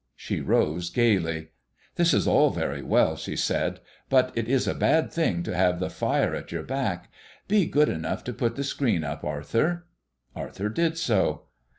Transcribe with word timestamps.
She 0.15 0.41
rose 0.41 0.89
gaily. 0.89 1.51
"This 1.93 2.11
is 2.11 2.25
all 2.27 2.49
very 2.49 2.81
well," 2.81 3.15
she 3.15 3.35
said, 3.35 3.79
"but 4.09 4.31
it 4.33 4.49
is 4.49 4.67
a 4.67 4.73
bad 4.73 5.11
thing 5.11 5.43
to 5.43 5.55
have 5.55 5.79
the 5.79 5.91
fire 5.91 6.33
at 6.33 6.51
your 6.51 6.63
back. 6.63 7.11
Be 7.47 7.67
good 7.67 7.87
enough 7.87 8.23
to 8.23 8.33
put 8.33 8.55
the 8.55 8.63
screen 8.63 9.03
up, 9.03 9.23
Arthur." 9.23 9.85
Arthur 10.35 10.69
did 10.69 10.97
so. 10.97 11.43